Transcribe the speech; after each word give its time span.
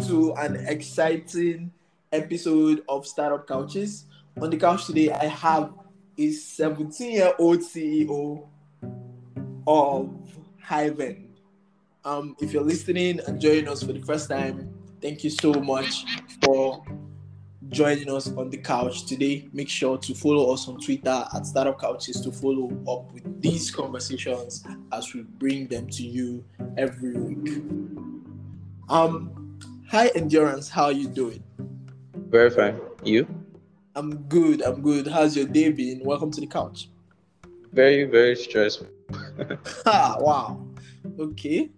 to 0.00 0.34
an 0.34 0.56
exciting 0.66 1.70
episode 2.10 2.82
of 2.88 3.06
Startup 3.06 3.46
Couches. 3.46 4.06
On 4.40 4.50
the 4.50 4.56
couch 4.56 4.86
today, 4.86 5.10
I 5.12 5.26
have 5.26 5.72
a 6.18 6.32
17 6.32 7.12
year 7.12 7.32
old 7.38 7.60
CEO 7.60 8.48
of 9.66 10.10
Hivend. 10.64 11.28
Um, 12.04 12.34
if 12.40 12.52
you're 12.52 12.64
listening 12.64 13.20
and 13.26 13.40
joining 13.40 13.68
us 13.68 13.84
for 13.84 13.92
the 13.92 14.00
first 14.00 14.28
time, 14.28 14.74
thank 15.00 15.22
you 15.22 15.30
so 15.30 15.52
much 15.52 16.04
for 16.44 16.84
joining 17.68 18.10
us 18.10 18.28
on 18.32 18.50
the 18.50 18.58
couch 18.58 19.06
today. 19.06 19.48
Make 19.52 19.68
sure 19.68 19.96
to 19.98 20.14
follow 20.14 20.52
us 20.52 20.66
on 20.66 20.80
Twitter 20.80 21.24
at 21.32 21.46
Startup 21.46 21.80
Couches 21.80 22.20
to 22.22 22.32
follow 22.32 22.68
up 22.88 23.12
with 23.12 23.40
these 23.40 23.70
conversations 23.70 24.64
as 24.92 25.14
we 25.14 25.22
bring 25.22 25.68
them 25.68 25.88
to 25.90 26.02
you 26.02 26.44
every 26.76 27.14
week. 27.16 27.62
Um, 28.88 29.43
hi 29.94 30.08
Endurance, 30.16 30.68
how 30.68 30.86
are 30.86 30.92
you 30.92 31.06
doing? 31.06 31.40
Very 32.28 32.50
fine. 32.50 32.80
You? 33.04 33.28
I'm 33.94 34.24
good. 34.24 34.60
I'm 34.60 34.82
good. 34.82 35.06
How's 35.06 35.36
your 35.36 35.46
day 35.46 35.70
been? 35.70 36.02
Welcome 36.02 36.32
to 36.32 36.40
the 36.40 36.48
couch. 36.48 36.88
Very, 37.72 38.02
very 38.02 38.34
stressful. 38.34 38.88
ah, 39.86 40.16
wow. 40.18 40.66
Okay, 41.20 41.70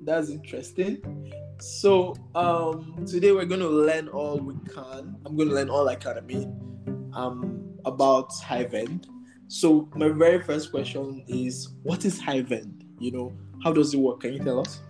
that's 0.00 0.30
interesting. 0.30 1.34
So 1.60 2.14
um, 2.34 3.04
today 3.06 3.32
we're 3.32 3.44
going 3.44 3.60
to 3.60 3.68
learn 3.68 4.08
all 4.08 4.38
we 4.38 4.54
can. 4.72 5.14
I'm 5.26 5.36
going 5.36 5.50
to 5.50 5.54
learn 5.54 5.68
all 5.68 5.86
I 5.86 5.96
can. 5.96 6.16
I 6.16 6.22
mean, 6.22 7.10
um, 7.12 7.76
about 7.84 8.32
Hivend. 8.42 9.04
So 9.48 9.90
my 9.94 10.08
very 10.08 10.40
first 10.40 10.70
question 10.70 11.22
is, 11.28 11.68
what 11.82 12.06
is 12.06 12.18
high 12.18 12.40
Hivend? 12.40 12.86
You 12.98 13.12
know, 13.12 13.32
how 13.62 13.74
does 13.74 13.92
it 13.92 13.98
work? 13.98 14.20
Can 14.20 14.32
you 14.32 14.38
tell 14.38 14.60
us? 14.60 14.80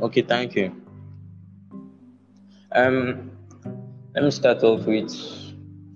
Okay, 0.00 0.22
thank 0.22 0.54
you. 0.54 0.83
Um, 2.74 3.30
let 4.14 4.24
me 4.24 4.30
start 4.30 4.64
off 4.64 4.84
with 4.86 5.10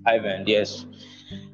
Hivend. 0.07 0.47
Yes, 0.47 0.87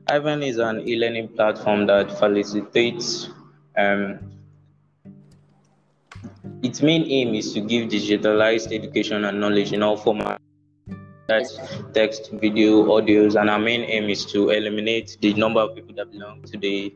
Hivend 0.09 0.47
is 0.47 0.59
an 0.59 0.87
e-learning 0.87 1.29
platform 1.29 1.87
that 1.87 2.11
facilitates 2.11 3.31
um, 3.79 4.19
its 6.63 6.83
main 6.83 7.05
aim 7.05 7.35
is 7.35 7.55
to 7.55 7.61
give 7.61 7.89
digitalized 7.89 8.73
education 8.73 9.25
and 9.25 9.41
knowledge 9.41 9.73
in 9.73 9.83
all 9.83 9.97
formats. 9.99 10.39
That's 11.27 11.59
text, 11.95 12.31
video, 12.33 12.85
audios, 12.85 13.41
and 13.41 13.49
our 13.49 13.59
main 13.59 13.83
aim 13.83 14.11
is 14.11 14.27
to 14.27 14.51
eliminate 14.51 15.17
the 15.23 15.33
number 15.35 15.61
of 15.61 15.75
people 15.75 15.95
that 15.97 16.11
belong 16.11 16.43
to 16.43 16.59
the 16.59 16.95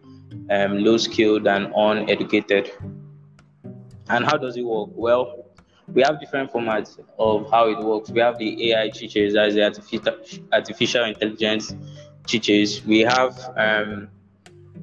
um, 0.50 0.84
low 0.84 0.98
skilled 0.98 1.46
and 1.46 1.72
uneducated. 1.74 2.70
And 4.10 4.26
how 4.26 4.36
does 4.36 4.58
it 4.58 4.62
work? 4.62 4.90
Well, 4.92 5.47
we 5.92 6.02
have 6.02 6.20
different 6.20 6.52
formats 6.52 6.98
of 7.18 7.50
how 7.50 7.68
it 7.68 7.78
works. 7.78 8.10
We 8.10 8.20
have 8.20 8.38
the 8.38 8.70
AI 8.72 8.90
teachers, 8.90 9.34
as 9.36 9.54
the 9.54 9.64
artificial, 9.64 10.16
artificial 10.52 11.04
intelligence 11.04 11.74
teachers. 12.26 12.84
We 12.84 13.00
have 13.00 13.38
um, 13.56 14.08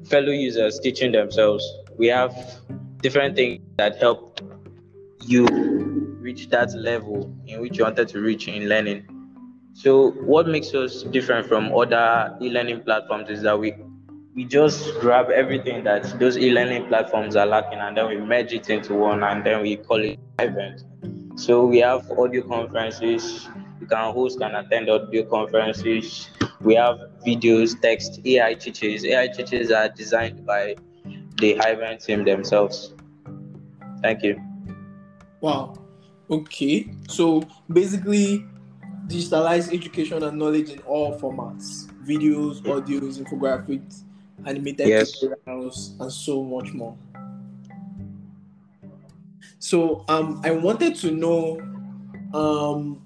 fellow 0.04 0.32
users 0.32 0.78
teaching 0.80 1.12
themselves. 1.12 1.64
We 1.96 2.08
have 2.08 2.34
different 3.00 3.36
things 3.36 3.62
that 3.76 3.96
help 3.98 4.40
you 5.22 5.46
reach 6.20 6.48
that 6.48 6.74
level 6.74 7.32
in 7.46 7.60
which 7.60 7.78
you 7.78 7.84
wanted 7.84 8.08
to 8.08 8.20
reach 8.20 8.48
in 8.48 8.68
learning. 8.68 9.06
So, 9.74 10.12
what 10.12 10.48
makes 10.48 10.74
us 10.74 11.02
different 11.02 11.46
from 11.46 11.72
other 11.74 12.36
e-learning 12.40 12.82
platforms 12.82 13.28
is 13.28 13.42
that 13.42 13.58
we 13.58 13.74
we 14.34 14.44
just 14.44 14.92
grab 15.00 15.30
everything 15.30 15.82
that 15.84 16.18
those 16.20 16.36
e-learning 16.36 16.88
platforms 16.88 17.36
are 17.36 17.46
lacking, 17.46 17.78
and 17.78 17.96
then 17.96 18.08
we 18.08 18.18
merge 18.18 18.52
it 18.52 18.68
into 18.68 18.94
one, 18.94 19.22
and 19.22 19.44
then 19.44 19.62
we 19.62 19.76
call 19.76 20.02
it 20.02 20.18
Hivend. 20.38 20.84
So 21.36 21.66
we 21.66 21.78
have 21.78 22.10
audio 22.10 22.42
conferences. 22.42 23.46
You 23.80 23.86
can 23.86 24.12
host 24.12 24.40
and 24.40 24.56
attend 24.56 24.88
audio 24.88 25.24
conferences. 25.24 26.30
We 26.60 26.74
have 26.74 26.98
videos, 27.26 27.80
text, 27.80 28.20
AI 28.24 28.54
teachers. 28.54 29.04
AI 29.04 29.28
teachers 29.28 29.70
are 29.70 29.88
designed 29.90 30.46
by 30.46 30.76
the 31.36 31.54
Hivend 31.54 32.04
team 32.04 32.24
themselves. 32.24 32.94
Thank 34.02 34.22
you. 34.22 34.40
Wow. 35.42 35.74
Okay. 36.30 36.90
So 37.08 37.42
basically, 37.70 38.46
digitalize 39.06 39.72
education 39.72 40.22
and 40.22 40.38
knowledge 40.38 40.70
in 40.70 40.80
all 40.80 41.18
formats 41.18 41.92
videos, 42.06 42.62
audios, 42.62 43.18
infographics, 43.18 44.04
animated 44.46 44.88
yes. 44.88 45.22
tutorials, 45.22 46.00
and 46.00 46.12
so 46.12 46.42
much 46.42 46.72
more. 46.72 46.96
So 49.58 50.04
um, 50.08 50.40
I 50.44 50.50
wanted 50.50 50.94
to 50.96 51.10
know 51.10 51.60
um, 52.34 53.02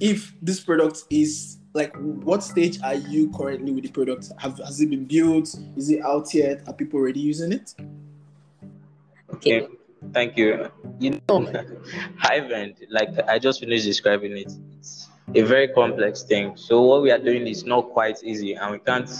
if 0.00 0.34
this 0.42 0.60
product 0.60 1.04
is 1.10 1.58
like 1.74 1.94
what 1.96 2.42
stage 2.42 2.78
are 2.82 2.94
you 2.94 3.30
currently 3.30 3.72
with 3.72 3.84
the 3.84 3.90
product? 3.90 4.30
Have 4.38 4.58
has 4.58 4.80
it 4.80 4.90
been 4.90 5.04
built? 5.04 5.54
Is 5.76 5.90
it 5.90 6.02
out 6.02 6.34
yet? 6.34 6.62
Are 6.66 6.74
people 6.74 7.00
already 7.00 7.20
using 7.20 7.52
it? 7.52 7.74
Okay. 9.34 9.68
Thank 10.12 10.36
you. 10.36 10.68
You 10.98 11.20
know, 11.28 11.40
Hivend, 12.18 12.76
like 12.90 13.10
I 13.28 13.38
just 13.38 13.60
finished 13.60 13.84
describing 13.84 14.36
it, 14.36 14.52
it's 14.78 15.08
a 15.34 15.42
very 15.42 15.68
complex 15.68 16.24
thing. 16.24 16.56
So 16.56 16.82
what 16.82 17.02
we 17.02 17.10
are 17.10 17.18
doing 17.18 17.46
is 17.46 17.64
not 17.64 17.90
quite 17.90 18.22
easy, 18.24 18.54
and 18.54 18.72
we 18.72 18.78
can't 18.78 19.10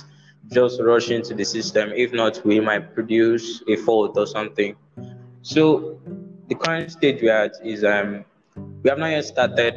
just 0.51 0.81
rush 0.81 1.11
into 1.11 1.35
the 1.35 1.45
system. 1.45 1.93
If 1.95 2.13
not, 2.13 2.45
we 2.45 2.59
might 2.61 2.95
produce 2.95 3.63
a 3.69 3.77
fault 3.77 4.19
or 4.19 4.27
something. 4.27 4.75
So 5.43 6.01
the 6.53 6.59
current 6.65 6.91
stage 6.93 7.23
we 7.23 7.31
are 7.31 7.45
at 7.45 7.55
is 7.65 7.85
um 7.85 8.25
we 8.83 8.91
have 8.91 8.99
not 8.99 9.11
yet 9.11 9.25
started 9.25 9.75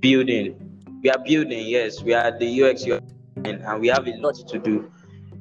building. 0.00 0.54
We 1.02 1.10
are 1.10 1.18
building, 1.24 1.66
yes. 1.66 2.02
We 2.02 2.12
are 2.14 2.36
the 2.36 2.62
UX, 2.62 2.84
and 3.44 3.80
we 3.80 3.88
have 3.88 4.06
a 4.06 4.16
lot 4.16 4.36
to 4.48 4.58
do 4.58 4.90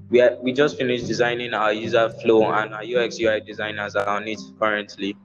we 0.10 0.22
are, 0.22 0.38
we 0.42 0.54
just 0.54 0.78
finished 0.78 1.08
designing 1.08 1.54
our 1.54 1.74
user 1.74 2.10
flow 2.10 2.52
and 2.52 2.74
our 2.74 2.84
UX 2.84 3.20
UI 3.20 3.42
designers 3.42 3.96
are 3.96 4.08
on 4.08 4.28
it 4.28 4.40
currently. 4.60 5.18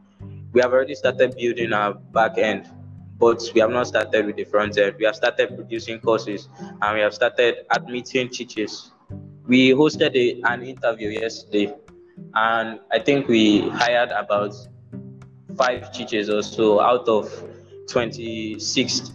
We 0.52 0.60
have 0.60 0.72
already 0.72 0.94
started 0.94 1.36
building 1.36 1.72
our 1.72 1.94
back 1.94 2.36
end, 2.36 2.68
but 3.18 3.40
we 3.54 3.60
have 3.60 3.70
not 3.70 3.86
started 3.86 4.26
with 4.26 4.36
the 4.36 4.44
front 4.44 4.76
end. 4.78 4.96
We 4.98 5.04
have 5.04 5.16
started 5.16 5.54
producing 5.54 6.00
courses 6.00 6.48
and 6.58 6.94
we 6.94 7.00
have 7.00 7.14
started 7.14 7.58
admitting 7.70 8.30
teachers. 8.30 8.90
We 9.46 9.70
hosted 9.70 10.16
a, 10.16 10.40
an 10.52 10.62
interview 10.62 11.08
yesterday, 11.10 11.74
and 12.34 12.80
I 12.90 12.98
think 12.98 13.28
we 13.28 13.68
hired 13.68 14.10
about 14.10 14.54
five 15.56 15.92
teachers 15.92 16.28
or 16.28 16.42
so 16.42 16.80
out 16.80 17.08
of 17.08 17.30
26 17.88 19.12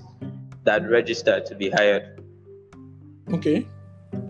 that 0.63 0.87
registered 0.89 1.45
to 1.45 1.55
be 1.55 1.69
hired. 1.69 2.21
Okay. 3.31 3.67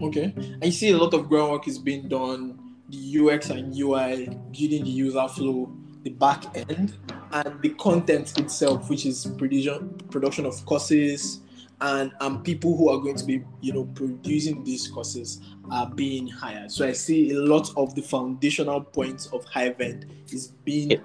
Okay. 0.02 0.34
I 0.62 0.70
see 0.70 0.92
a 0.92 0.98
lot 0.98 1.14
of 1.14 1.30
groundwork 1.30 1.68
is 1.68 1.80
being 1.80 2.08
done, 2.08 2.60
the 2.90 3.20
UX 3.20 3.50
and 3.50 3.76
UI, 3.76 4.26
building 4.52 4.84
the 4.84 4.90
user 4.90 5.28
flow, 5.28 5.72
the 6.04 6.12
back 6.12 6.46
end, 6.56 6.98
and 7.32 7.62
the 7.62 7.70
content 7.70 8.38
itself, 8.40 8.90
which 8.90 9.06
is 9.06 9.26
production 9.38 9.90
production 10.10 10.46
of 10.46 10.66
courses 10.66 11.42
and 11.82 12.12
and 12.22 12.44
people 12.44 12.76
who 12.76 12.90
are 12.90 12.98
going 12.98 13.16
to 13.16 13.26
be, 13.26 13.44
you 13.62 13.74
know, 13.74 13.86
producing 13.96 14.64
these 14.64 14.88
courses 14.88 15.42
are 15.72 15.90
being 15.90 16.28
hired. 16.28 16.72
So 16.72 16.88
I 16.88 16.94
see 16.94 17.32
a 17.32 17.40
lot 17.40 17.70
of 17.78 17.94
the 17.94 18.02
foundational 18.02 18.82
points 18.82 19.28
of 19.28 19.46
Hivend 19.46 20.06
is 20.32 20.48
being 20.64 20.92
yeah. 20.92 20.98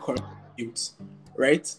Built, 0.56 0.90
right? 1.36 1.74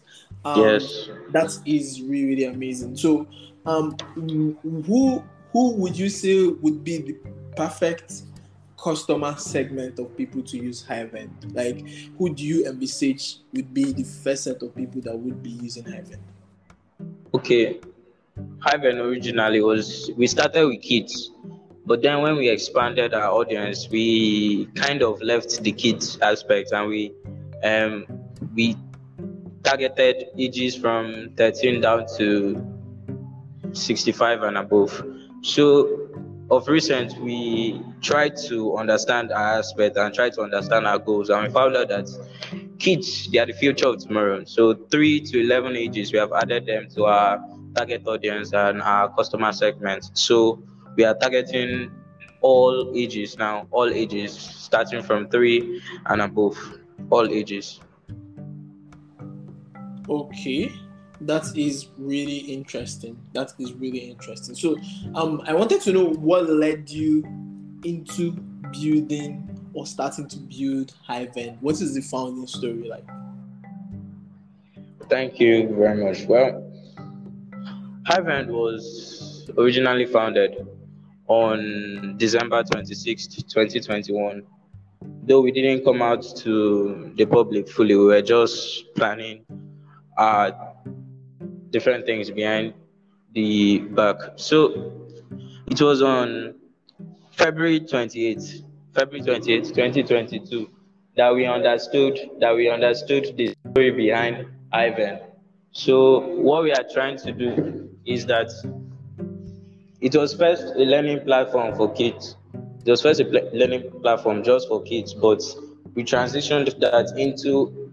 Um, 0.45 0.59
yes. 0.59 1.09
That 1.31 1.57
is 1.66 2.01
really, 2.01 2.25
really 2.25 2.45
amazing. 2.45 2.97
So, 2.97 3.28
um, 3.66 3.95
who 4.16 5.23
who 5.51 5.72
would 5.75 5.97
you 5.97 6.09
say 6.09 6.47
would 6.47 6.83
be 6.83 6.97
the 6.97 7.17
perfect 7.56 8.23
customer 8.83 9.35
segment 9.38 9.97
of 10.00 10.16
people 10.17 10.41
to 10.44 10.57
use 10.57 10.83
Hivend? 10.83 11.56
Like, 11.56 11.88
who 12.18 12.33
do 12.33 12.44
you 12.44 12.68
envisage 12.68 13.38
would 13.53 13.74
be 13.74 13.94
the 13.94 14.03
first 14.03 14.44
set 14.44 14.62
of 14.62 14.75
people 14.75 15.01
that 15.01 15.18
would 15.18 15.42
be 15.42 15.51
using 15.51 15.86
Hivend? 15.86 16.19
Okay, 17.33 17.80
Hivend 18.59 19.00
originally 19.00 19.62
was 19.62 20.12
we 20.18 20.27
started 20.27 20.68
with 20.68 20.81
kids, 20.81 21.31
but 21.86 22.01
then 22.01 22.21
when 22.21 22.36
we 22.36 22.50
expanded 22.50 23.13
our 23.13 23.31
audience, 23.31 23.88
we 23.89 24.65
kind 24.75 25.01
of 25.01 25.21
left 25.21 25.63
the 25.63 25.71
kids 25.71 26.18
aspect 26.21 26.71
and 26.74 26.89
we 26.89 27.13
um 27.63 28.23
we 28.53 28.75
targeted 29.63 30.25
ages 30.38 30.75
from 30.75 31.31
13 31.38 31.81
down 31.81 32.05
to 32.17 32.61
65 33.73 34.44
and 34.44 34.57
above. 34.57 35.05
So, 35.41 36.09
of 36.51 36.67
recent, 36.67 37.17
we 37.19 37.81
tried 38.01 38.35
to 38.47 38.77
understand 38.77 39.31
our 39.31 39.59
aspect 39.59 39.97
and 39.97 40.13
try 40.13 40.29
to 40.29 40.41
understand 40.41 40.85
our 40.85 41.00
goals, 41.00 41.29
and 41.29 41.47
we 41.47 41.53
found 41.53 41.75
out 41.75 41.88
that 41.89 42.09
kids 42.79 43.29
they 43.31 43.39
are 43.39 43.45
the 43.45 43.53
future 43.53 43.88
of 43.88 44.00
tomorrow. 44.00 44.44
So, 44.45 44.73
three 44.91 45.21
to 45.21 45.41
eleven 45.41 45.75
ages, 45.75 46.11
we 46.11 46.19
have 46.19 46.33
added 46.33 46.65
them 46.65 46.88
to 46.95 47.05
our 47.05 47.41
target 47.75 48.05
audience 48.05 48.53
and 48.53 48.81
our 48.81 49.09
customer 49.15 49.51
segment. 49.51 50.11
So, 50.13 50.61
we 50.95 51.03
are 51.05 51.15
targeting 51.15 51.91
all 52.41 52.91
ages 52.94 53.38
now, 53.38 53.67
all 53.71 53.89
ages, 53.89 54.33
starting 54.33 55.01
from 55.01 55.29
three 55.29 55.81
and 56.05 56.21
above, 56.21 56.57
all 57.09 57.27
ages. 57.29 57.79
Okay, 60.09 60.71
that 61.21 61.45
is 61.55 61.88
really 61.97 62.38
interesting. 62.38 63.17
That 63.33 63.53
is 63.59 63.73
really 63.73 64.00
interesting. 64.00 64.55
So, 64.55 64.77
um, 65.15 65.41
I 65.45 65.53
wanted 65.53 65.81
to 65.81 65.94
know 65.94 66.09
what 66.09 66.50
led 66.50 66.89
you 66.89 67.23
into 67.83 68.31
building 68.71 69.50
or 69.73 69.85
starting 69.85 70.27
to 70.27 70.38
build 70.38 70.94
Hivend. 71.07 71.57
What 71.61 71.75
is 71.81 71.95
the 71.95 72.01
founding 72.01 72.47
story 72.47 72.88
like? 72.89 73.05
Thank 75.09 75.39
you 75.39 75.73
very 75.75 76.03
much. 76.03 76.25
Well, 76.25 76.69
Hivend 78.05 78.47
was 78.47 79.50
originally 79.57 80.05
founded 80.05 80.67
on 81.27 82.15
December 82.17 82.63
26th, 82.63 83.47
2021. 83.47 84.44
Though 85.25 85.41
we 85.41 85.51
didn't 85.51 85.83
come 85.83 86.01
out 86.01 86.23
to 86.38 87.13
the 87.17 87.25
public 87.25 87.69
fully, 87.69 87.95
we 87.95 88.05
were 88.05 88.21
just 88.21 88.94
planning 88.95 89.45
uh, 90.18 90.51
different 91.69 92.06
things 92.06 92.30
behind 92.31 92.74
the 93.33 93.80
back. 93.80 94.15
So 94.36 94.94
it 95.68 95.81
was 95.81 96.01
on 96.01 96.56
February 97.31 97.80
28th, 97.80 98.63
February 98.94 99.21
28th, 99.25 99.74
2022, 99.74 100.69
that 101.18 101.33
we 101.33 101.45
understood 101.45 102.19
that 102.39 102.56
we 102.56 102.69
understood 102.69 103.36
the 103.38 103.54
story 103.71 103.92
behind 103.92 104.48
Hivend. 104.74 105.21
So 105.71 106.19
what 106.19 106.63
we 106.63 106.71
are 106.71 106.86
trying 106.94 107.18
to 107.18 107.31
do 107.31 107.89
is 108.06 108.25
that 108.27 108.51
it 110.01 110.15
was 110.15 110.33
first 110.33 110.63
a 110.75 110.86
learning 110.86 111.21
platform 111.25 111.75
for 111.75 111.92
kids. 111.94 112.36
It 112.86 112.89
was 112.92 113.01
first 113.01 113.21
a 113.21 113.25
pl- 113.25 113.50
learning 113.54 113.89
platform 114.01 114.44
just 114.44 114.68
for 114.68 114.83
kids, 114.83 115.13
but 115.13 115.42
we 115.95 116.04
transitioned 116.04 116.80
that 116.80 117.13
into 117.18 117.92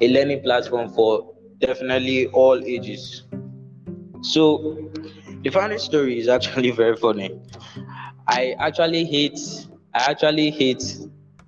a 0.00 0.08
learning 0.08 0.42
platform 0.42 0.90
for 0.90 1.27
definitely 1.58 2.26
all 2.28 2.62
ages. 2.64 3.24
So 4.22 4.90
the 5.42 5.50
funny 5.50 5.78
story 5.78 6.18
is 6.18 6.28
actually 6.28 6.70
very 6.82 6.96
funny. 6.96 7.38
I 8.26 8.54
actually 8.58 9.04
hate 9.04 9.38
I 9.94 10.10
actually 10.10 10.50
hate 10.50 10.82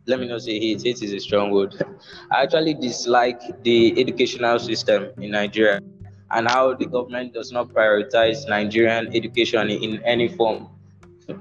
let 0.06 0.18
me 0.18 0.26
not 0.26 0.42
say 0.42 0.58
hate, 0.58 0.82
hate 0.82 1.02
is 1.02 1.12
a 1.12 1.20
strong 1.20 1.50
word. 1.50 1.74
I 2.32 2.42
actually 2.42 2.74
dislike 2.74 3.40
the 3.62 4.00
educational 4.00 4.58
system 4.58 5.10
in 5.18 5.30
Nigeria 5.30 5.80
and 6.30 6.48
how 6.48 6.74
the 6.74 6.86
government 6.86 7.34
does 7.34 7.52
not 7.52 7.68
prioritize 7.68 8.48
Nigerian 8.48 9.14
education 9.14 9.70
in 9.70 10.02
any 10.04 10.28
form. 10.28 10.68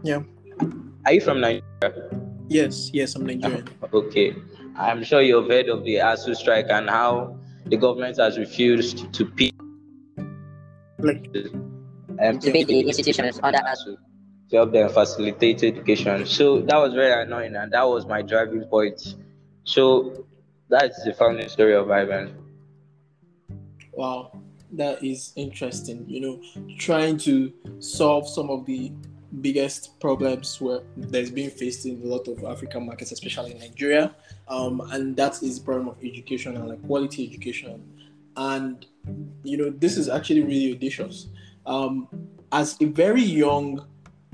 Yeah. 0.03 0.21
Are 1.05 1.13
you 1.13 1.21
from 1.21 1.41
Nigeria? 1.41 1.63
Yes, 2.47 2.91
yes, 2.93 3.15
I'm 3.15 3.25
Nigerian. 3.25 3.67
okay. 3.93 4.35
I'm 4.75 5.03
sure 5.03 5.21
you've 5.21 5.47
heard 5.49 5.69
of 5.69 5.83
the 5.83 5.95
ASUU 5.95 6.35
strike 6.35 6.67
and 6.69 6.89
how 6.89 7.37
the 7.69 7.77
government 7.77 8.17
has 8.17 8.37
refused 8.37 9.11
to 9.13 9.25
pay 9.25 9.51
like 10.99 11.29
um, 12.21 12.39
to 12.39 12.51
pay 12.51 12.63
the 12.63 12.79
institutions 12.81 13.39
under 13.41 13.59
ASUU 13.59 13.97
to 14.49 14.55
help 14.55 14.71
them 14.71 14.89
facilitate 14.89 15.63
education. 15.63 16.25
So 16.25 16.61
that 16.61 16.77
was 16.77 16.93
very 16.93 17.21
annoying 17.21 17.55
and 17.55 17.71
that 17.71 17.83
was 17.83 18.05
my 18.07 18.21
driving 18.21 18.63
point. 18.63 19.15
So 19.63 20.25
that's 20.69 21.03
the 21.03 21.13
founding 21.13 21.47
story 21.49 21.75
of 21.75 21.87
Hivend. 21.87 22.33
Wow 23.93 24.31
that 24.73 25.03
is 25.03 25.33
interesting. 25.35 26.05
You 26.07 26.21
know, 26.21 26.75
trying 26.77 27.17
to 27.19 27.51
solve 27.79 28.27
some 28.27 28.49
of 28.49 28.65
the 28.65 28.91
biggest 29.41 29.99
problems 29.99 30.59
where 30.59 30.81
there's 30.97 31.31
been 31.31 31.49
faced 31.49 31.85
in 31.85 32.01
a 32.01 32.05
lot 32.05 32.27
of 32.27 32.43
African 32.43 32.85
markets, 32.85 33.11
especially 33.11 33.51
in 33.51 33.59
Nigeria, 33.59 34.15
um, 34.47 34.81
and 34.91 35.15
that 35.17 35.41
is 35.43 35.59
the 35.59 35.65
problem 35.65 35.87
of 35.89 35.97
education 36.03 36.55
and 36.57 36.67
like 36.67 36.85
quality 36.85 37.27
education. 37.27 37.83
And 38.35 38.85
you 39.43 39.57
know, 39.57 39.69
this 39.69 39.97
is 39.97 40.09
actually 40.09 40.43
really 40.43 40.73
audacious. 40.73 41.27
Um, 41.65 42.07
as 42.51 42.77
a 42.81 42.85
very 42.85 43.21
young 43.21 43.85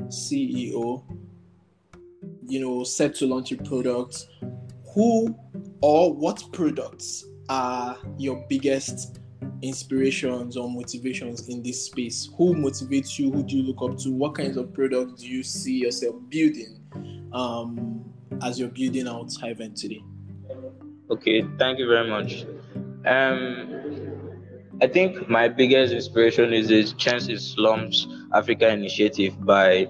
CEO, 0.03 1.03
you 2.48 2.59
know, 2.59 2.83
set 2.83 3.15
to 3.15 3.25
launch 3.25 3.51
a 3.51 3.57
product, 3.57 4.27
who 4.94 5.38
or 5.81 6.13
what 6.13 6.44
products 6.53 7.25
are 7.50 7.98
your 8.18 8.45
biggest 8.50 9.19
inspirations 9.62 10.57
or 10.57 10.69
motivations 10.69 11.47
in 11.50 11.63
this 11.63 11.86
space? 11.86 12.30
Who 12.38 12.56
motivates 12.56 13.18
you? 13.19 13.31
Who 13.31 13.44
do 13.44 13.57
you 13.57 13.63
look 13.63 13.81
up 13.81 13.97
to? 14.00 14.12
What 14.12 14.36
kinds 14.36 14.57
of 14.57 14.74
products 14.74 15.21
do 15.21 15.27
you 15.27 15.44
see 15.44 15.77
yourself 15.77 16.15
building 16.30 16.80
um, 17.33 18.06
as 18.44 18.59
you're 18.59 18.69
building 18.69 19.07
out 19.07 19.27
Hivend 19.27 19.75
today? 19.75 20.03
Okay, 21.09 21.44
thank 21.59 21.80
you 21.80 21.88
very 21.88 22.09
much. 22.09 22.45
Um, 23.06 23.86
I 24.81 24.88
think 24.88 25.30
my 25.30 25.48
biggest 25.48 25.94
inspiration 25.94 26.51
is 26.53 26.69
the 26.69 26.83
Chess 26.98 27.27
in 27.27 27.39
Slums 27.39 28.07
Africa 28.33 28.69
Initiative 28.69 29.44
by 29.45 29.88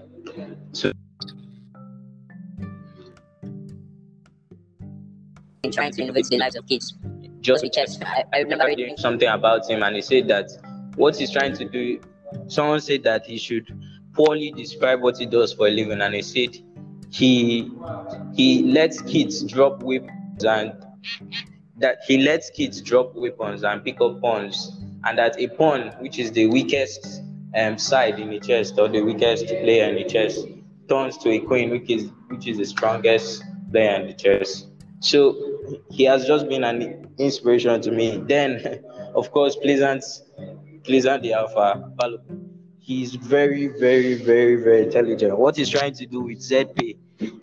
trying 5.72 5.92
to 5.92 6.02
innovate 6.02 6.28
the 6.28 6.38
lives 6.38 6.56
of 6.56 6.66
kids 6.68 6.94
just 7.46 7.64
because 7.64 8.02
I, 8.02 8.24
I 8.34 8.40
remember 8.40 8.66
reading 8.66 8.98
something 8.98 9.28
about 9.28 9.70
him, 9.70 9.84
and 9.84 9.96
he 9.96 10.02
said 10.02 10.28
that 10.30 10.50
what 10.96 11.16
he's 11.16 11.32
trying 11.32 11.56
to 11.58 11.66
do. 11.66 12.02
Someone 12.48 12.82
said 12.82 13.04
that 13.04 13.26
he 13.26 13.38
should 13.38 13.68
poorly 14.14 14.52
describe 14.52 15.02
what 15.02 15.18
he 15.18 15.26
does 15.26 15.54
for 15.54 15.68
a 15.68 15.72
living, 15.72 16.02
and 16.02 16.14
he 16.16 16.22
said 16.22 16.58
he 17.12 17.72
he 18.34 18.64
lets 18.64 19.02
kids 19.02 19.44
drop 19.44 19.84
weapons 19.84 20.44
and 20.44 20.74
that 21.78 22.00
he 22.08 22.18
lets 22.18 22.50
kids 22.50 22.82
drop 22.82 23.14
weapons 23.16 23.64
and 23.64 23.84
pick 23.84 24.02
up 24.02 24.20
pawns, 24.22 24.82
and 25.06 25.18
that 25.18 25.40
a 25.40 25.48
pawn, 25.50 25.94
which 26.00 26.18
is 26.18 26.32
the 26.32 26.48
weakest 26.48 27.22
um, 27.56 27.78
side 27.78 28.20
in 28.20 28.30
the 28.32 28.40
chest 28.40 28.80
or 28.80 28.88
the 28.88 29.02
weakest 29.02 29.46
player 29.48 29.88
in 29.90 29.96
the 29.96 30.04
chest, 30.04 30.48
turns 30.90 31.18
to 31.20 31.30
a 31.30 31.40
queen, 31.40 31.70
which 31.70 31.90
is 31.90 32.10
which 32.28 32.48
is 32.48 32.58
the 32.58 32.66
strongest 32.66 33.44
player 33.72 34.02
in 34.02 34.08
the 34.08 34.14
chest. 34.14 34.68
So 35.00 35.55
he 35.90 36.04
has 36.04 36.26
just 36.26 36.48
been 36.48 36.64
an 36.64 37.10
inspiration 37.18 37.82
to 37.82 37.92
me. 37.92 38.18
Then, 38.18 38.84
of 39.16 39.32
course, 39.32 39.56
Pleasant, 39.56 40.04
Pleasant 40.84 41.24
the 41.24 41.34
Alpha, 41.34 41.92
he's 42.80 43.16
very, 43.16 43.68
very, 43.68 44.16
very, 44.16 44.56
very 44.56 44.84
intelligent. 44.84 45.38
What 45.38 45.58
he's 45.58 45.70
trying 45.70 45.94
to 45.96 46.06
do 46.06 46.22
with 46.22 46.40
ZP 46.40 46.98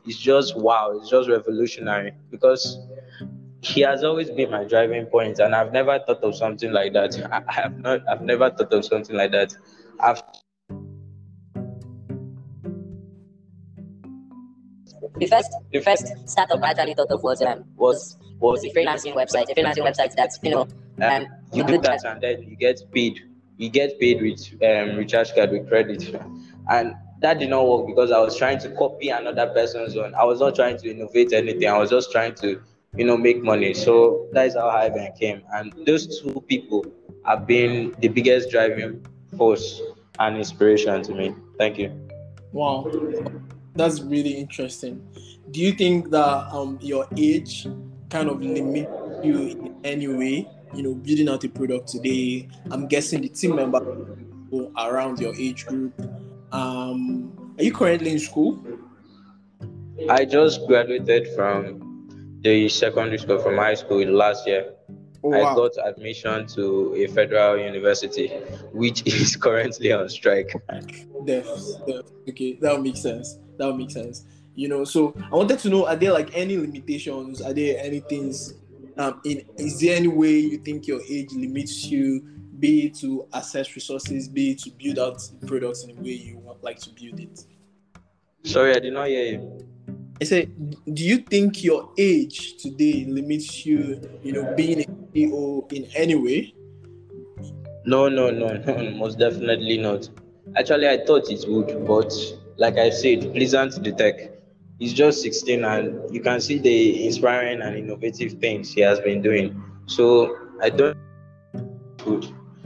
is 0.07 0.17
just 0.17 0.57
wow, 0.57 0.93
it's 0.93 1.11
just 1.11 1.29
revolutionary 1.29 2.13
because 2.31 2.79
he 3.63 3.81
has 3.81 4.03
always 4.05 4.31
been 4.31 4.51
my 4.51 4.65
driving 4.65 5.07
point, 5.07 5.39
and 5.39 5.55
I've 5.55 5.73
never 5.73 5.99
thought 6.01 6.23
of 6.23 6.35
something 6.37 6.73
like 6.73 6.93
that. 6.93 7.15
I, 7.33 7.43
I 7.49 7.53
have 7.53 7.79
not, 7.79 8.09
I've 8.09 8.23
never 8.23 8.51
thought 8.51 8.73
of 8.73 8.85
something 8.85 9.17
like 9.17 9.33
that. 9.33 9.55
I've 10.01 10.23
the 15.17 15.27
first 15.27 15.53
the 15.73 15.81
first 15.81 16.07
startup 16.29 16.63
I 16.63 16.71
actually 16.71 16.95
thought 16.95 17.11
of 17.11 17.23
was 17.23 17.43
um, 17.43 17.65
was 17.77 18.17
was 18.41 18.65
a 18.65 18.71
freelancing 18.71 19.15
website, 19.15 19.51
a 19.51 19.55
freelancing 19.55 19.85
website 19.85 20.15
that's 20.17 20.39
you 20.43 20.51
know 20.51 20.69
um, 21.03 21.27
you 21.53 21.65
do 21.65 21.79
that 21.79 22.05
and 22.05 22.21
then 22.21 22.43
you 22.43 22.57
get 22.57 22.81
paid. 22.93 23.21
You 23.59 23.69
get 23.69 24.01
paid 24.01 24.23
with 24.23 24.41
um, 24.63 24.97
recharge 24.97 25.35
card 25.35 25.51
with 25.51 25.69
credit, 25.69 26.15
and 26.71 26.95
that 27.21 27.39
did 27.39 27.51
not 27.51 27.67
work 27.69 27.87
because 27.87 28.11
I 28.11 28.19
was 28.19 28.37
trying 28.37 28.59
to 28.61 28.71
copy 28.71 29.11
another 29.11 29.47
person's 29.49 29.95
one. 29.95 30.15
I 30.15 30.25
was 30.25 30.41
not 30.41 30.57
trying 30.57 30.79
to 30.79 30.91
innovate 30.91 31.33
anything. 31.33 31.69
I 31.69 31.79
was 31.79 31.91
just 31.91 32.11
trying 32.11 32.35
to, 32.37 32.61
you 32.97 33.05
know, 33.05 33.17
make 33.17 33.43
money. 33.43 33.75
So 33.75 34.27
that 34.33 34.47
is 34.47 34.55
how 34.55 34.71
Hivend 34.71 35.17
came. 35.19 35.43
And 35.55 35.73
those 35.87 36.21
two 36.21 36.43
people 36.49 36.85
have 37.25 37.47
been 37.47 37.95
the 38.01 38.09
biggest 38.09 38.51
driving 38.51 39.07
force 39.37 39.81
and 40.19 40.37
inspiration 40.37 41.03
to 41.03 41.15
me. 41.15 41.35
Thank 41.59 41.79
you. 41.79 42.09
Wow 42.53 42.91
that's 43.75 44.01
really 44.01 44.33
interesting. 44.33 45.07
Do 45.51 45.61
you 45.61 45.73
think 45.73 46.11
that 46.11 46.53
um, 46.53 46.79
your 46.81 47.07
age 47.17 47.67
kind 48.11 48.29
of 48.29 48.41
limit 48.43 48.89
you 49.25 49.39
in 49.49 49.77
any 49.85 50.09
way? 50.09 50.49
You 50.75 50.83
know, 50.83 50.95
building 50.95 51.29
out 51.29 51.45
a 51.45 51.49
product 51.49 51.89
today. 51.89 52.49
I'm 52.71 52.87
guessing 52.87 53.23
the 53.23 53.29
team 53.29 53.57
member 53.57 54.17
around 54.79 55.21
your 55.21 55.35
age 55.37 55.67
group. 55.67 55.93
Um, 56.53 57.55
are 57.59 57.65
you 57.65 57.73
currently 57.73 58.13
in 58.13 58.19
school? 58.19 58.63
I 60.09 60.25
just 60.25 60.67
graduated 60.67 61.29
from 61.35 62.39
the 62.43 62.69
secondary 62.69 63.19
school 63.19 63.39
from 63.39 63.57
high 63.57 63.75
school 63.75 64.05
last 64.07 64.47
year. 64.47 64.75
Oh, 65.25 65.29
wow. 65.29 65.53
I 65.53 65.55
got 65.55 65.71
admission 65.87 66.47
to 66.49 66.95
a 66.97 67.07
federal 67.07 67.59
university, 67.59 68.29
which 68.73 69.03
is 69.07 69.37
currently 69.37 69.93
on 69.93 70.09
strike. 70.09 70.53
Def, 71.25 71.47
def. 71.87 72.07
Okay, 72.29 72.59
that 72.61 72.83
makes 72.83 73.03
sense. 73.03 73.39
That 73.59 73.67
would 73.67 73.77
make 73.77 73.91
sense. 73.91 74.25
You 74.55 74.69
know, 74.69 74.85
so 74.85 75.15
I 75.31 75.35
wanted 75.35 75.59
to 75.61 75.69
know: 75.69 75.87
Are 75.87 75.97
there 75.97 76.13
like 76.13 76.31
any 76.35 76.57
limitations? 76.57 77.41
Are 77.41 77.53
there 77.53 77.83
any 77.83 78.01
things? 78.01 78.55
Um, 78.99 79.21
in 79.25 79.45
is 79.57 79.81
there 79.81 79.97
any 79.97 80.09
way 80.09 80.39
you 80.39 80.59
think 80.59 80.87
your 80.87 81.01
age 81.09 81.33
limits 81.33 81.87
you, 81.87 82.21
be 82.59 82.87
it 82.87 82.95
to 82.97 83.27
access 83.33 83.75
resources, 83.75 84.29
be 84.29 84.51
it 84.51 84.59
to 84.61 84.71
build 84.71 84.99
out 84.99 85.23
products 85.47 85.85
in 85.85 85.97
the 85.97 86.03
way 86.03 86.13
you 86.13 86.39
want 86.39 86.63
like 86.63 86.79
to 86.81 86.91
build 86.91 87.19
it? 87.19 87.47
Sorry, 88.45 88.77
I 88.77 88.81
did 88.81 88.93
not 88.93 89.09
hear 89.09 89.25
you. 89.25 89.67
I 90.21 90.25
said, 90.25 90.53
do 90.95 91.03
you 91.03 91.19
think 91.19 91.65
your 91.65 91.91
age 91.99 92.57
today 92.59 93.05
limits 93.09 93.67
you, 93.67 94.01
you 94.23 94.33
know, 94.33 94.55
being 94.55 94.81
a 94.81 94.85
CEO 94.85 95.73
in 95.73 95.85
any 95.97 96.15
way? 96.15 96.55
No, 97.85 98.09
no, 98.09 98.31
no, 98.31 98.53
no, 98.55 98.91
most 98.93 99.19
definitely 99.19 99.79
not. 99.79 100.09
Actually, 100.57 100.89
I 100.89 101.05
thought 101.05 101.31
it 101.31 101.45
would, 101.49 101.85
but 101.87 102.13
like 102.57 102.79
I 102.79 102.91
said, 102.91 103.33
Pleasant 103.35 103.83
the 103.83 103.93
Tech. 103.93 104.31
He's 104.79 104.93
just 104.93 105.23
16 105.23 105.65
and 105.65 106.15
you 106.15 106.21
can 106.21 106.41
see 106.41 106.59
the 106.59 107.07
inspiring 107.07 107.63
and 107.63 107.77
innovative 107.77 108.33
things 108.35 108.73
he 108.73 108.81
has 108.81 108.99
been 109.01 109.23
doing. 109.23 109.63
So 109.87 110.37
I 110.61 110.71
don't 110.71 110.97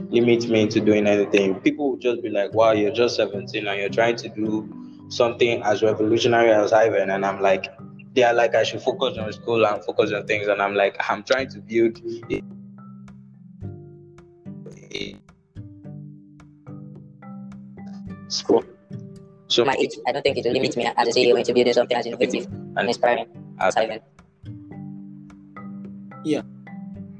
limit 0.09 0.49
me 0.49 0.61
into 0.61 0.79
doing 0.79 1.05
anything. 1.07 1.55
People 1.61 1.91
would 1.91 2.01
just 2.01 2.21
be 2.23 2.29
like, 2.29 2.53
wow, 2.53 2.71
you're 2.71 2.93
just 2.93 3.15
17 3.17 3.67
and 3.67 3.79
you're 3.79 3.89
trying 3.89 4.15
to 4.17 4.29
do 4.29 4.67
something 5.09 5.61
as 5.63 5.83
revolutionary 5.83 6.51
as 6.51 6.71
Hivend. 6.71 7.13
And 7.13 7.25
I'm 7.25 7.41
like, 7.41 7.67
they 8.13 8.23
are 8.23 8.33
like, 8.33 8.55
I 8.55 8.63
should 8.63 8.81
focus 8.81 9.17
on 9.17 9.31
school 9.31 9.65
and 9.65 9.83
focus 9.83 10.11
on 10.11 10.25
things. 10.25 10.47
And 10.47 10.61
I'm 10.61 10.73
like, 10.73 10.97
I'm 11.09 11.23
trying 11.23 11.49
to 11.49 11.59
build 11.59 12.01
school. 18.29 18.63
So 19.47 19.63
my 19.63 19.75
age, 19.79 19.97
I 20.05 20.11
don't 20.11 20.21
think 20.21 20.37
it 20.37 20.45
will 20.45 20.53
limit 20.53 20.75
me 20.75 20.85
as 20.85 21.07
a 21.07 21.11
CEO 21.11 21.37
into 21.37 21.53
building 21.53 21.73
something 21.73 21.97
as 21.97 22.05
innovative 22.05 22.45
and 22.45 22.87
inspiring 22.87 23.27
as 23.59 23.75
Hivend. 23.75 24.01
Yeah. 26.23 26.41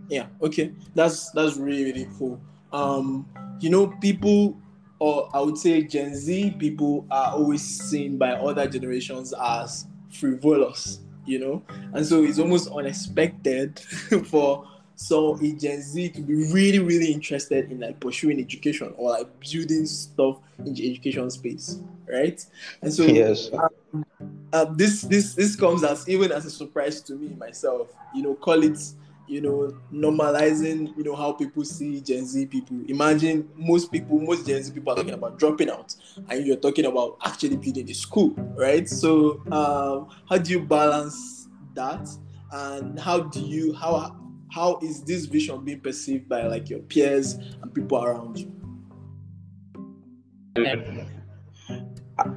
Yeah, 0.09 0.27
okay. 0.41 0.73
That's 0.95 1.31
that's 1.31 1.57
really, 1.57 1.85
really 1.85 2.09
cool. 2.17 2.39
Um, 2.71 3.27
you 3.59 3.69
know, 3.69 3.87
people 4.01 4.57
or 4.99 5.29
I 5.33 5.41
would 5.41 5.57
say 5.57 5.83
Gen 5.83 6.15
Z 6.15 6.55
people 6.59 7.05
are 7.11 7.33
always 7.33 7.61
seen 7.61 8.17
by 8.17 8.31
other 8.31 8.67
generations 8.67 9.33
as 9.41 9.85
frivolous, 10.09 10.99
you 11.25 11.39
know, 11.39 11.63
and 11.93 12.05
so 12.05 12.23
it's 12.23 12.39
almost 12.39 12.69
unexpected 12.71 13.79
for 14.25 14.67
so 14.97 15.35
a 15.35 15.51
Gen 15.51 15.79
Z 15.79 16.09
to 16.09 16.21
be 16.21 16.51
really, 16.51 16.79
really 16.79 17.11
interested 17.13 17.71
in 17.71 17.79
like 17.79 17.99
pursuing 17.99 18.39
education 18.39 18.93
or 18.97 19.11
like 19.11 19.27
building 19.39 19.85
stuff 19.85 20.39
in 20.57 20.73
the 20.73 20.89
education 20.89 21.29
space, 21.29 21.79
right? 22.11 22.43
And 22.81 22.91
so 22.91 23.03
yes. 23.03 23.51
Um, 23.53 24.05
uh, 24.51 24.65
this 24.73 25.03
this 25.03 25.35
this 25.35 25.55
comes 25.55 25.83
as 25.83 26.09
even 26.09 26.31
as 26.31 26.45
a 26.45 26.49
surprise 26.49 27.01
to 27.01 27.13
me 27.13 27.29
myself. 27.37 27.89
You 28.15 28.23
know, 28.23 28.33
call 28.33 28.63
it 28.63 28.79
you 29.27 29.41
know, 29.41 29.77
normalizing, 29.93 30.95
you 30.97 31.03
know, 31.03 31.13
how 31.13 31.33
people 31.33 31.63
see 31.65 31.99
Gen 31.99 32.25
Z 32.25 32.45
people. 32.45 32.77
Imagine 32.87 33.47
most 33.55 33.91
people, 33.91 34.19
most 34.19 34.47
Gen 34.47 34.63
Z 34.63 34.71
people 34.71 34.93
are 34.93 34.95
talking 34.95 35.13
about 35.13 35.37
dropping 35.37 35.69
out, 35.69 35.93
and 36.29 36.47
you're 36.47 36.55
talking 36.55 36.85
about 36.85 37.17
actually 37.23 37.57
building 37.57 37.89
a 37.89 37.93
school, 37.93 38.29
right? 38.55 38.87
So, 38.87 39.41
um, 39.51 40.07
how 40.29 40.37
do 40.37 40.49
you 40.49 40.61
balance 40.61 41.49
that, 41.73 42.07
and 42.51 42.97
how 42.99 43.19
do 43.19 43.41
you 43.41 43.73
how 43.73 44.15
how 44.51 44.79
is 44.81 45.03
this 45.03 45.25
vision 45.25 45.63
being 45.63 45.79
perceived 45.79 46.29
by 46.29 46.47
like 46.47 46.69
your 46.69 46.79
peers 46.79 47.33
and 47.61 47.73
people 47.73 48.03
around 48.03 48.37
you? 48.39 48.51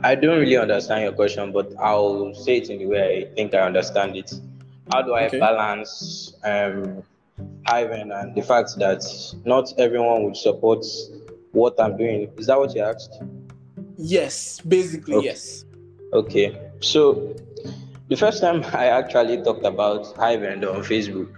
I 0.03 0.15
don't 0.15 0.39
really 0.39 0.57
understand 0.57 1.05
your 1.05 1.13
question, 1.13 1.53
but 1.53 1.73
I'll 1.79 2.35
say 2.35 2.59
it 2.59 2.69
in 2.69 2.79
the 2.79 2.87
way 2.87 3.27
I 3.31 3.35
think 3.35 3.55
I 3.55 3.61
understand 3.61 4.17
it 4.17 4.31
how 4.93 5.03
do 5.03 5.15
I 5.15 5.27
okay. 5.27 5.39
balance 5.39 6.35
um, 6.45 7.03
Hivend 7.67 8.13
and 8.13 8.35
the 8.35 8.43
fact 8.43 8.77
that 8.79 9.03
not 9.45 9.73
everyone 9.79 10.25
would 10.25 10.37
support 10.37 10.85
what 11.53 11.81
I'm 11.81 11.97
doing? 11.97 12.31
Is 12.37 12.47
that 12.47 12.59
what 12.59 12.75
you 12.75 12.83
asked? 12.83 13.23
Yes, 13.97 14.61
basically, 14.61 15.15
okay. 15.17 15.27
yes. 15.27 15.65
Okay, 16.13 16.61
so 16.81 17.35
the 18.09 18.17
first 18.17 18.41
time 18.41 18.65
I 18.73 18.87
actually 18.87 19.43
talked 19.43 19.65
about 19.65 20.15
Hivend 20.17 20.65
on 20.65 20.83
Facebook, 20.83 21.33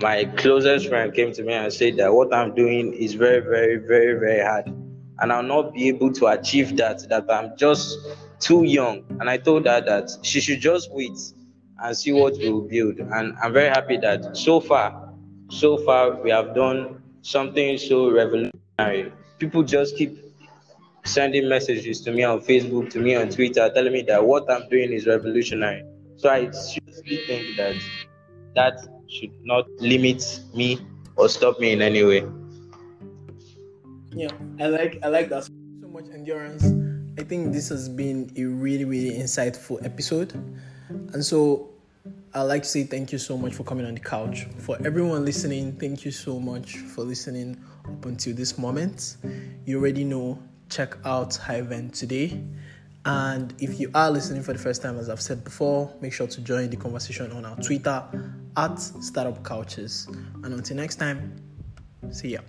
my 0.00 0.24
closest 0.36 0.88
friend 0.88 1.14
came 1.14 1.32
to 1.32 1.42
me 1.42 1.52
and 1.52 1.72
said 1.72 1.96
that 1.96 2.12
what 2.12 2.34
I'm 2.34 2.54
doing 2.54 2.92
is 2.92 3.14
very, 3.14 3.40
very, 3.40 3.76
very, 3.76 4.18
very 4.18 4.42
hard. 4.44 4.66
And 5.18 5.32
I'll 5.32 5.42
not 5.42 5.72
be 5.72 5.88
able 5.88 6.12
to 6.14 6.26
achieve 6.26 6.76
that, 6.78 7.08
that 7.08 7.30
I'm 7.30 7.56
just 7.56 7.98
too 8.40 8.64
young. 8.64 9.04
And 9.20 9.30
I 9.30 9.36
told 9.36 9.66
her 9.66 9.80
that 9.80 10.10
she 10.22 10.40
should 10.40 10.60
just 10.60 10.90
wait 10.92 11.16
and 11.78 11.96
see 11.96 12.12
what 12.12 12.36
we 12.38 12.50
will 12.50 12.68
build. 12.68 12.98
And 12.98 13.36
I'm 13.42 13.52
very 13.52 13.68
happy 13.68 13.96
that 13.98 14.36
so 14.36 14.60
far, 14.60 15.12
so 15.50 15.78
far 15.78 16.20
we 16.20 16.30
have 16.30 16.54
done 16.54 17.02
something 17.22 17.78
so 17.78 18.10
revolutionary. 18.10 19.12
People 19.38 19.62
just 19.62 19.96
keep 19.96 20.18
sending 21.04 21.48
messages 21.48 22.00
to 22.02 22.12
me 22.12 22.24
on 22.24 22.40
Facebook, 22.40 22.90
to 22.90 22.98
me 22.98 23.14
on 23.14 23.28
Twitter, 23.28 23.70
telling 23.74 23.92
me 23.92 24.02
that 24.02 24.24
what 24.24 24.50
I'm 24.50 24.68
doing 24.68 24.92
is 24.92 25.06
revolutionary. 25.06 25.84
So 26.16 26.28
I 26.28 26.50
seriously 26.50 27.18
think 27.26 27.56
that 27.56 27.76
that 28.54 28.86
should 29.12 29.32
not 29.44 29.68
limit 29.78 30.40
me 30.54 30.80
or 31.16 31.28
stop 31.28 31.60
me 31.60 31.72
in 31.72 31.82
any 31.82 32.02
way. 32.02 32.24
Yeah, 34.14 34.30
I 34.58 34.66
like 34.66 34.98
I 35.02 35.08
like 35.08 35.28
that 35.28 35.44
so 35.44 35.88
much 35.88 36.06
endurance. 36.12 36.64
I 37.18 37.24
think 37.24 37.52
this 37.52 37.68
has 37.68 37.88
been 37.88 38.30
a 38.36 38.44
really 38.44 38.84
really 38.84 39.18
insightful 39.18 39.84
episode. 39.84 40.32
And 41.12 41.24
so 41.24 41.70
I'd 42.34 42.42
like 42.42 42.62
to 42.62 42.68
say 42.68 42.84
thank 42.84 43.12
you 43.12 43.18
so 43.18 43.36
much 43.36 43.54
for 43.54 43.64
coming 43.64 43.86
on 43.86 43.94
the 43.94 44.00
couch. 44.00 44.46
For 44.58 44.78
everyone 44.84 45.24
listening, 45.24 45.72
thank 45.72 46.04
you 46.04 46.10
so 46.10 46.40
much 46.40 46.76
for 46.76 47.02
listening 47.02 47.62
up 47.86 48.06
until 48.06 48.34
this 48.34 48.56
moment. 48.56 49.16
You 49.66 49.78
already 49.78 50.04
know, 50.04 50.42
check 50.70 50.96
out 51.04 51.32
Hivend 51.32 51.92
today. 51.92 52.42
And 53.04 53.52
if 53.58 53.80
you 53.80 53.90
are 53.94 54.10
listening 54.10 54.42
for 54.42 54.52
the 54.52 54.58
first 54.58 54.80
time, 54.80 54.96
as 54.98 55.10
I've 55.10 55.20
said 55.20 55.44
before, 55.44 55.92
make 56.00 56.12
sure 56.12 56.26
to 56.26 56.40
join 56.40 56.70
the 56.70 56.76
conversation 56.76 57.32
on 57.32 57.44
our 57.44 57.56
Twitter 57.56 58.04
at 58.56 58.78
Startup 58.78 59.42
Couches. 59.42 60.08
And 60.42 60.54
until 60.54 60.76
next 60.76 60.96
time, 60.96 61.36
see 62.10 62.30
ya. 62.30 62.40